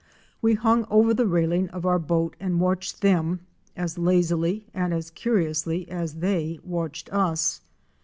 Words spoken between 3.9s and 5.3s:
lazily and as